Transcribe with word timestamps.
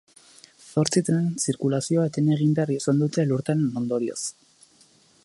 Zortzi 0.69 1.03
trenen 1.09 1.27
zirkulazioa 1.49 2.07
eten 2.11 2.33
egin 2.37 2.57
behar 2.61 2.73
izan 2.79 3.05
dute 3.05 3.23
elurtearen 3.27 3.73
ondorioz. 3.83 4.21